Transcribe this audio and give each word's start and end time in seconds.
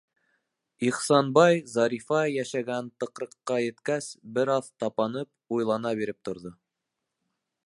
Ихсанбай, 0.87 1.59
Зарифа 1.75 2.23
йәшәгән 2.37 2.89
тыҡрыҡҡа 3.05 3.61
еткәс, 3.67 4.11
бер 4.39 4.55
аҙ 4.57 4.75
тапанып, 4.85 5.33
уйлана 5.59 5.97
биреп 6.03 6.23
торҙо. 6.31 6.59